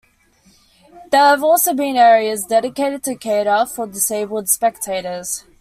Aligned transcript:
There 1.11 1.21
have 1.21 1.43
also 1.43 1.75
been 1.75 1.95
areas 1.95 2.47
dedicated 2.47 3.03
to 3.03 3.13
cater 3.13 3.67
for 3.67 3.85
disabled 3.85 4.49
spectators. 4.49 5.43